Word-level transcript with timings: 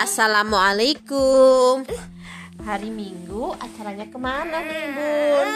Assalamualaikum. 0.00 1.84
Hari 2.64 2.88
Minggu 2.88 3.52
acaranya 3.60 4.08
ke 4.08 4.16
mana 4.16 4.64
nih 4.64 4.96
Bun? 4.96 5.48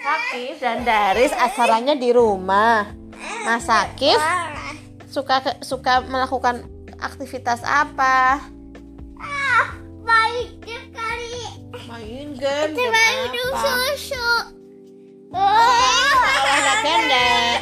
Sakif 0.00 0.56
dan 0.64 0.88
Daris 0.88 1.28
acaranya 1.36 1.92
di 1.92 2.08
rumah. 2.08 2.88
Mas 3.44 3.68
Sakif 3.68 4.16
suka 5.12 5.60
suka 5.60 6.00
melakukan 6.08 6.64
aktivitas 7.04 7.60
apa? 7.68 8.48
Baik 10.00 10.64
sekali. 10.64 11.36
Main 11.84 12.32
game. 12.32 12.80
apa? 12.80 12.96
minum 13.28 13.50
susu. 13.60 14.56
Olahraga 15.36 16.92
enggak? 16.96 17.60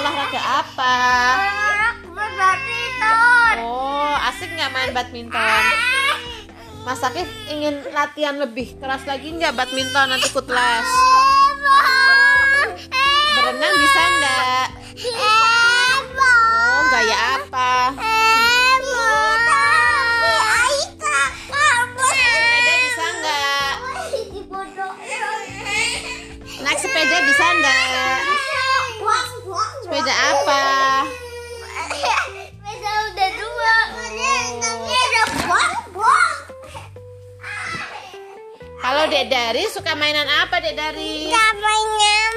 Olahraga 0.00 0.40
apa? 0.64 0.96
Main 4.76 4.92
badminton? 4.92 5.64
Mas 6.84 7.00
Sakif 7.00 7.24
ingin 7.48 7.80
latihan 7.96 8.36
lebih 8.36 8.76
keras 8.76 9.08
lagi 9.08 9.32
nggak 9.32 9.56
badminton 9.56 10.12
nanti 10.12 10.28
ikut 10.28 10.46
les? 10.52 10.88
Berenang 13.40 13.74
bisa 13.80 14.02
nggak? 14.20 14.66
Oh, 15.16 16.80
gaya 16.92 17.16
apa? 17.40 17.72
Sepeda 22.36 22.74
bisa 22.84 23.06
nggak? 23.16 23.72
Naik 26.60 26.78
sepeda 26.84 27.16
bisa 27.24 27.46
nggak? 27.64 28.35
Kalau 38.86 39.10
Dek 39.10 39.26
Dari 39.26 39.66
suka 39.66 39.98
mainan 39.98 40.30
apa 40.30 40.62
Dek 40.62 40.78
Dari? 40.78 41.26
Suka 41.26 41.46
mainan 41.58 42.34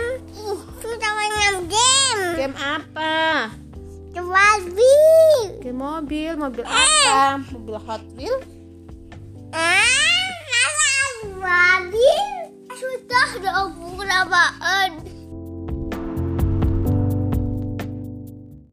Suka 0.81 1.09
mainan 1.13 1.69
game 1.69 2.23
Game 2.41 2.57
apa? 2.57 3.53
Game 4.09 4.25
mobil 4.25 5.61
Game 5.61 5.77
mobil, 5.77 6.33
mobil 6.41 6.65
eh. 6.65 6.73
apa? 6.73 7.45
Mobil 7.53 7.77
Hot 7.85 8.01
wheel. 8.17 8.33
Eh, 9.53 10.25
mobil 11.53 12.17
Sudah 12.81 13.29
dong, 13.45 13.93
kenapaan? 13.93 15.08